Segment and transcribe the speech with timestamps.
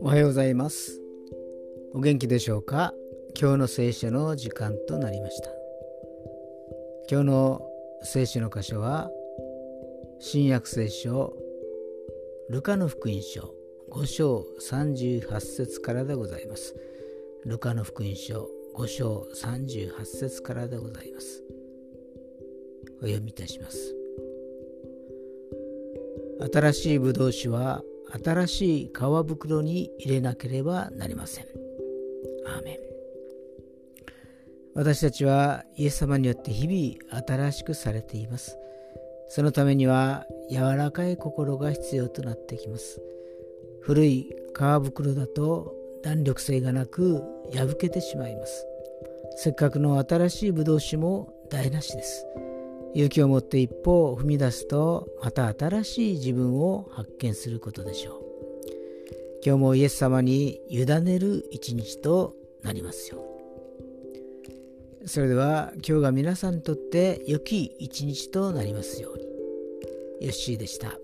[0.00, 1.00] おはようございます。
[1.94, 2.92] お元気でしょうか？
[3.40, 5.50] 今日の聖書の時間となりました。
[7.10, 7.62] 今日の
[8.02, 9.10] 聖書の箇所は
[10.20, 11.34] 新約聖書
[12.50, 13.54] ルカの福音書
[13.90, 16.74] 5章38節からでございます。
[17.46, 21.42] ルカの福音書5章38節からでございます。
[23.00, 23.94] お読みいたします。
[26.52, 27.82] 新しいブドウ酒は
[28.24, 31.44] 新しい皮袋に入れなければなりません。
[32.46, 32.78] アーメン。
[34.74, 38.56] 私たちはイエス様によって日々新しくされています。
[39.28, 43.02] そのためには柔らかい心が必要となってきます。
[43.82, 48.66] 古い皮袋だと弾力性がなく破けてしまいます。
[49.36, 52.26] せっかくの新しいブドウ酒も台無しです。
[52.94, 58.28] 勇気を持って一歩を踏み出すとまた新しい自分を発見することでしょう。
[59.44, 63.24] 今日もイエス様に委ねる一日となりますよ
[65.06, 69.24] それでは今日が皆さんにとって良き一日となりますように。
[70.20, 70.98] ヨッシーでした。